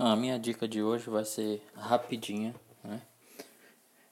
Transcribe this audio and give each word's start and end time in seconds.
A 0.00 0.14
minha 0.14 0.38
dica 0.38 0.68
de 0.68 0.80
hoje 0.80 1.10
vai 1.10 1.24
ser 1.24 1.60
rapidinha, 1.74 2.54
né? 2.84 3.02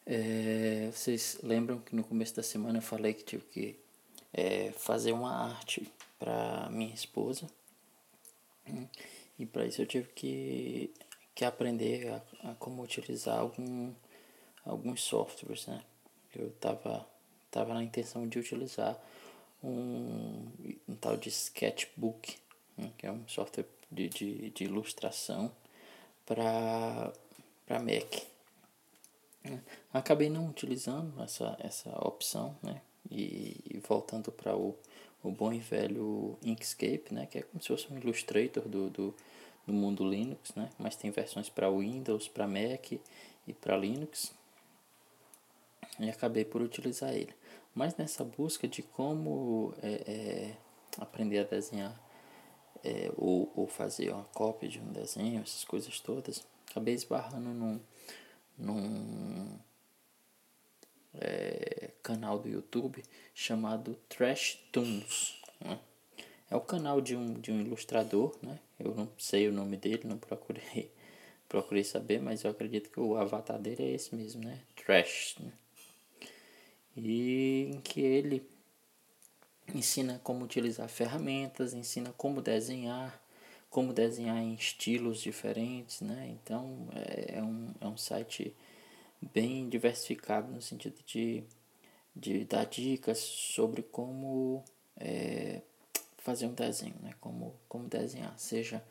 É, 0.05 0.91
vocês 0.93 1.39
lembram 1.45 1.79
que 1.79 1.95
no 1.95 2.03
começo 2.03 2.35
da 2.35 2.43
semana 2.43 2.79
eu 2.79 2.83
falei 2.83 3.15
que 3.15 3.23
tive 3.23 3.45
que 3.45 3.79
é, 4.33 4.73
fazer 4.73 5.13
uma 5.13 5.33
arte 5.33 5.89
para 6.19 6.69
minha 6.71 6.93
esposa 6.93 7.47
e 9.39 9.47
para 9.47 9.65
isso 9.65 9.81
eu 9.81 9.87
tive 9.87 10.09
que, 10.09 10.93
que 11.33 11.45
aprender 11.45 12.09
a, 12.09 12.51
a 12.51 12.55
como 12.57 12.83
utilizar 12.83 13.39
algum, 13.39 13.95
alguns 14.65 15.05
softwares, 15.05 15.69
né? 15.69 15.85
Eu 16.35 16.51
tava, 16.55 17.07
tava 17.49 17.75
na 17.75 17.85
intenção 17.85 18.27
de 18.27 18.41
utilizar 18.41 19.01
um, 19.63 20.51
um 20.89 20.97
tal 20.97 21.17
de 21.17 21.29
Sketchbook, 21.29 22.35
né? 22.77 22.91
que 22.99 23.07
é 23.07 23.13
um 23.13 23.27
software 23.29 23.67
de, 23.89 24.09
de, 24.09 24.51
de 24.51 24.65
ilustração 24.65 25.55
para 26.27 27.13
Mac. 27.71 28.27
Acabei 29.93 30.29
não 30.29 30.49
utilizando 30.49 31.23
essa, 31.23 31.57
essa 31.61 31.91
opção, 32.07 32.57
né? 32.63 32.83
E, 33.09 33.57
e 33.71 33.83
voltando 33.87 34.33
para 34.33 34.57
o, 34.57 34.77
o 35.23 35.31
bom 35.31 35.53
e 35.53 35.61
velho 35.61 36.37
Inkscape, 36.43 37.15
né? 37.15 37.27
Que 37.27 37.39
é 37.39 37.43
como 37.43 37.63
se 37.63 37.69
fosse 37.69 37.91
um 37.93 37.97
Illustrator 37.97 38.69
do, 38.69 38.91
do, 38.91 39.15
do 39.67 39.73
mundo 39.73 40.09
Linux, 40.09 40.53
né? 40.55 40.69
Mas 40.79 40.97
tem 40.97 41.11
versões 41.11 41.49
para 41.49 41.71
Windows, 41.71 42.27
para 42.27 42.49
Mac 42.49 42.93
e 42.93 43.53
para 43.53 43.77
Linux. 43.77 44.35
E 46.01 46.11
acabei 46.11 46.45
por 46.45 46.61
utilizar 46.61 47.15
ele. 47.15 47.35
Mas 47.75 47.97
nessa 47.97 48.25
busca 48.25 48.67
de 48.67 48.83
como 48.83 49.73
é, 49.83 49.89
é, 49.89 50.57
aprender 50.99 51.39
a 51.39 51.45
desenhar 51.45 52.06
é, 52.87 53.11
ou, 53.17 53.53
ou 53.57 53.67
fazer 53.67 54.13
uma 54.13 54.25
cópia 54.27 54.69
de 54.69 54.79
um 54.79 54.93
desenho, 54.93 55.43
essas 55.43 55.65
coisas 55.65 55.99
todas, 55.99 56.47
acabei 56.71 56.95
esbarrando 56.95 57.49
num, 57.49 57.81
num 58.57 59.59
é, 61.15 61.91
canal 62.01 62.39
do 62.39 62.49
YouTube 62.49 63.03
chamado 63.35 63.99
Trash 64.09 64.61
Toons. 64.71 65.43
Né? 65.61 65.81
É 66.49 66.55
o 66.55 66.61
canal 66.61 67.01
de 67.01 67.17
um, 67.17 67.35
de 67.35 67.51
um 67.51 67.61
ilustrador, 67.61 68.37
né? 68.41 68.61
eu 68.79 68.95
não 68.95 69.11
sei 69.19 69.49
o 69.49 69.53
nome 69.53 69.77
dele, 69.77 70.03
não 70.05 70.17
procurei, 70.17 70.93
procurei 71.49 71.83
saber, 71.83 72.21
mas 72.21 72.45
eu 72.45 72.53
acredito 72.53 72.89
que 72.89 73.01
o 73.01 73.17
avatar 73.17 73.59
dele 73.59 73.83
é 73.83 73.91
esse 73.95 74.15
mesmo, 74.15 74.45
né? 74.45 74.61
Trash. 74.77 75.39
Né? 75.41 75.53
E 76.97 77.71
em 77.75 77.81
que 77.81 78.01
ele 78.01 78.49
ensina 79.79 80.21
como 80.23 80.45
utilizar 80.45 80.89
ferramentas, 80.89 81.73
ensina 81.75 82.13
como 82.17 82.41
desenhar, 82.41 83.21
como 83.71 83.93
desenhar 83.93 84.39
em 84.39 84.55
estilos 84.55 85.21
diferentes, 85.21 86.01
né? 86.01 86.37
Então 86.43 86.89
é, 86.95 87.39
é 87.39 87.43
um, 87.43 87.75
é 87.81 87.87
um 87.87 87.97
site 87.97 88.55
bem 89.21 89.69
diversificado 89.69 90.53
no 90.53 90.61
sentido 90.63 90.97
de, 91.07 91.45
de 92.15 92.45
dar 92.45 92.65
dicas 92.65 93.19
sobre 93.19 93.83
como 93.83 94.65
é, 94.97 95.63
fazer 96.19 96.47
um 96.47 96.55
desenho, 96.55 96.97
né? 97.03 97.15
Como, 97.21 97.55
como 97.69 97.89
desenhar, 97.89 98.39
seja 98.39 98.83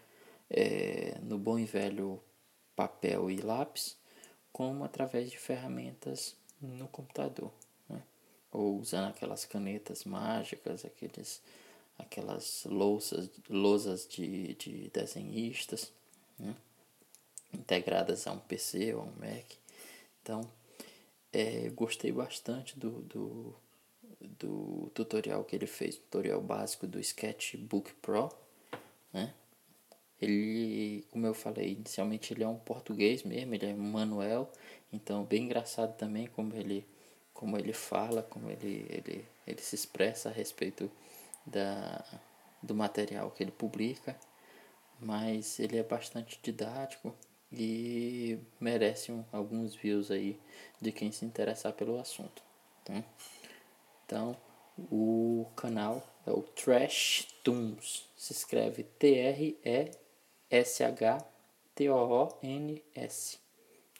é, 0.50 1.18
no 1.22 1.38
bom 1.38 1.58
e 1.60 1.66
velho 1.66 2.22
papel 2.76 3.32
e 3.32 3.38
lápis, 3.38 3.98
como 4.52 4.84
através 4.84 5.30
de 5.30 5.38
ferramentas 5.38 6.36
no 6.62 6.88
computador 6.88 7.52
ou 8.56 8.80
usando 8.80 9.10
aquelas 9.10 9.46
canetas 9.46 10.04
mágicas, 10.06 10.86
aqueles, 10.86 11.42
aquelas 11.98 12.66
louças, 12.66 13.30
lousas 13.50 14.08
de, 14.08 14.54
de 14.56 14.90
desenhistas, 14.94 15.92
né? 16.40 16.56
integradas 17.54 18.28
a 18.28 18.32
um 18.32 18.40
PC 18.40 18.94
ou 18.94 19.02
a 19.02 19.06
um 19.06 19.14
Mac. 19.20 19.46
Então, 20.22 20.42
é, 21.32 21.70
gostei 21.70 22.12
bastante 22.12 22.80
do, 22.80 23.02
do, 23.02 23.56
do 24.40 24.92
tutorial 24.94 25.44
que 25.44 25.56
ele 25.56 25.68
fez, 25.68 25.98
tutorial 25.98 26.42
básico 26.42 26.88
do 26.88 27.00
Sketchbook 27.00 27.94
Pro, 27.96 28.30
né? 29.12 29.34
Ele, 30.22 31.06
como 31.12 31.28
eu 31.28 31.34
falei, 31.34 31.74
inicialmente 31.74 32.34
ele 32.34 32.44
é 32.44 32.48
um 32.48 32.58
português 32.58 33.24
mesmo, 33.24 33.54
ele 33.54 33.66
é 33.66 33.74
manuel, 33.74 34.50
então 34.92 35.26
bem 35.26 35.44
engraçado 35.44 35.96
também 35.98 36.28
como 36.28 36.56
ele 36.56 36.86
como 37.36 37.58
ele 37.58 37.74
fala, 37.74 38.24
como 38.24 38.50
ele, 38.50 38.88
ele, 38.90 39.28
ele 39.46 39.62
se 39.62 39.76
expressa 39.76 40.30
a 40.30 40.32
respeito 40.32 40.90
da, 41.46 42.04
do 42.64 42.74
material 42.74 43.30
que 43.30 43.44
ele 43.44 43.52
publica, 43.52 44.18
mas 45.00 45.60
ele 45.60 45.78
é 45.78 45.84
bastante 45.84 46.40
didático 46.42 47.14
e 47.52 48.40
merece 48.60 49.12
um, 49.12 49.24
alguns 49.32 49.76
views 49.76 50.10
aí 50.10 50.40
de 50.82 50.92
quem 50.92 51.12
se 51.12 51.26
interessar 51.26 51.74
pelo 51.74 52.00
assunto. 52.00 52.42
Tá? 52.84 53.04
Então, 54.06 54.36
o 54.92 55.46
canal 55.56 56.02
é 56.26 56.32
o 56.32 56.42
Trash 56.42 57.28
Toons, 57.44 58.10
se 58.16 58.32
escreve 58.32 58.84
T-R-E-S-H-T-O-O-N-S 58.84 60.00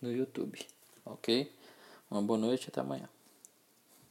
no 0.02 0.12
YouTube, 0.12 0.66
ok? 1.06 1.52
Uma 2.10 2.22
boa 2.22 2.40
noite 2.40 2.68
e 2.68 2.70
até 2.70 2.80
amanhã. 2.80 3.10